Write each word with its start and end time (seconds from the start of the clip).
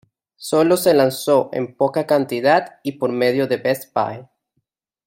Solo 0.37 0.77
se 0.77 0.95
lanzó 0.95 1.51
en 1.53 1.75
poca 1.77 2.07
cantidad 2.07 2.79
y 2.81 2.93
por 2.93 3.11
medio 3.11 3.45
de 3.45 3.57
Best 3.57 3.93
Buy. 3.93 4.25